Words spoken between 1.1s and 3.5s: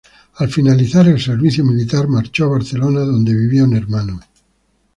servicio militar marchó a Barcelona, donde